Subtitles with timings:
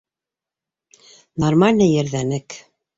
[1.47, 2.63] Нормально ерҙәнек.